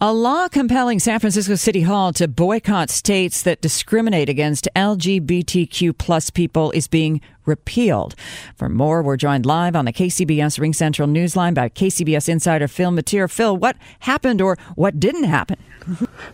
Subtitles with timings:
[0.00, 6.30] A law compelling San Francisco City Hall to boycott states that discriminate against LGBTQ plus
[6.30, 8.14] people is being repealed.
[8.54, 12.92] For more, we're joined live on the KCBS Ring Central Newsline by KCBS insider Phil
[12.92, 13.26] Matier.
[13.26, 15.56] Phil, what happened or what didn't happen?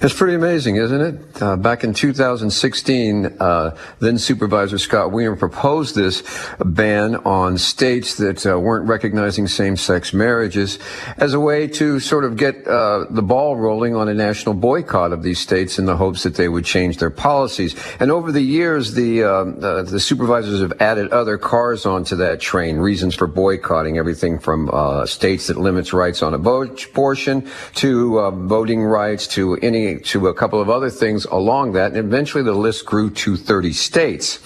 [0.00, 1.42] It's pretty amazing, isn't it?
[1.42, 6.24] Uh, back in 2016, uh, then Supervisor Scott Wiener proposed this
[6.58, 10.80] ban on states that uh, weren't recognizing same-sex marriages
[11.18, 15.12] as a way to sort of get uh, the ball rolling on a national boycott
[15.12, 17.74] of these states in the hopes that they would change their policies.
[18.00, 22.40] And over the years, the um, uh, the supervisors have added other cars onto that
[22.40, 22.76] train.
[22.76, 29.26] Reasons for boycotting everything from uh, states that limits rights on abortion to voting rights
[29.28, 33.10] to any to a couple of other things along that, and eventually the list grew
[33.10, 34.38] to 30 states.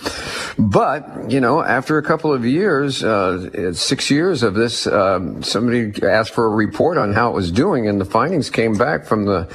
[0.59, 5.93] But you know, after a couple of years, uh, six years of this, um, somebody
[6.07, 9.25] asked for a report on how it was doing, and the findings came back from
[9.25, 9.49] the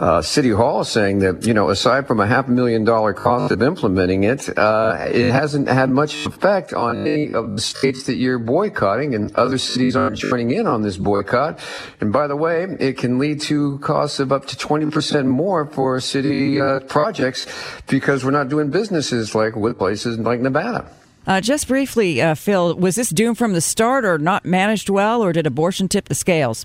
[0.00, 3.52] uh, city hall saying that you know, aside from a half a million dollar cost
[3.52, 8.16] of implementing it, uh, it hasn't had much effect on any of the states that
[8.16, 11.60] you're boycotting, and other cities aren't joining in on this boycott.
[12.00, 15.66] And by the way, it can lead to costs of up to 20 percent more
[15.66, 17.46] for city uh, projects
[17.88, 20.90] because we're not doing businesses like with places like Nevada.
[21.26, 25.22] Uh, just briefly, uh, Phil, was this doomed from the start or not managed well,
[25.22, 26.64] or did abortion tip the scales?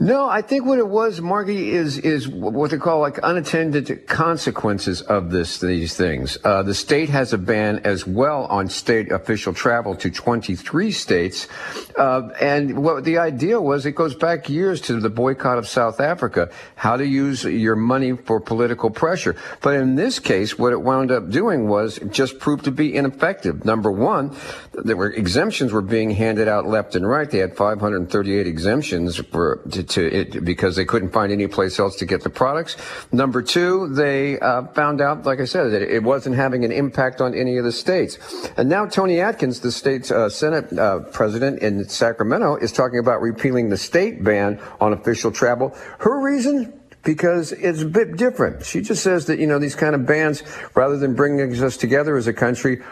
[0.00, 5.02] No, I think what it was, Margie, is is what they call like unattended consequences
[5.02, 6.38] of this these things.
[6.44, 11.48] Uh, the state has a ban as well on state official travel to 23 states,
[11.96, 16.00] uh, and what the idea was, it goes back years to the boycott of South
[16.00, 19.36] Africa, how to use your money for political pressure.
[19.60, 23.64] But in this case, what it wound up doing was just proved to be ineffective.
[23.64, 24.36] Number one,
[24.72, 27.30] there were exemptions were being handed out left and right.
[27.30, 31.96] They had 538 exemptions for to, to it because they couldn't find any place else
[31.96, 32.76] to get the products.
[33.12, 37.20] Number two, they uh, found out, like I said, that it wasn't having an impact
[37.20, 38.18] on any of the states.
[38.56, 43.20] And now Toni Atkins, the state's uh, Senate uh, president in Sacramento, is talking about
[43.20, 45.76] repealing the state ban on official travel.
[45.98, 46.74] Her reason?
[47.04, 48.66] because it's a bit different.
[48.66, 50.42] She just says that, you know, these kind of bans,
[50.74, 52.82] rather than bringing us together as a country,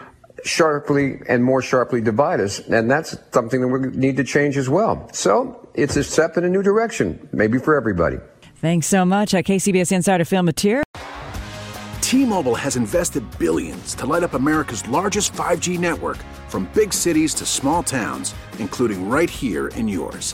[0.43, 2.59] sharply and more sharply divide us.
[2.59, 5.09] And that's something that we need to change as well.
[5.13, 8.17] So it's a step in a new direction, maybe for everybody.
[8.61, 9.33] Thanks so much.
[9.33, 10.83] Uh, KCBS Insider Phil Matier.
[12.01, 16.17] T-Mobile has invested billions to light up America's largest 5G network
[16.47, 20.33] from big cities to small towns, including right here in yours.